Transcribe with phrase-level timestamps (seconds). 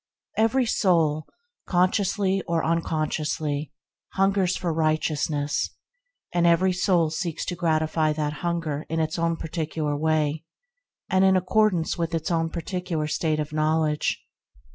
[0.35, 1.27] Every soul
[1.67, 3.71] consciously or unconsciously
[4.13, 5.69] hungers for righteousness,
[6.33, 9.37] and every soul 10 ENTERING THE KINGDOM seeks to gratify that hunger in its own
[9.37, 10.43] par ticular way
[11.07, 14.25] and in accordance with its own particular state of knowledge.